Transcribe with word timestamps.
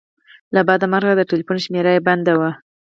له 0.53 0.61
بده 0.67 0.85
مرغه 0.91 1.13
د 1.17 1.21
ټیلیفون 1.29 1.57
شمېره 1.65 1.91
یې 1.95 2.05
بنده 2.07 2.33
وه. 2.39 2.51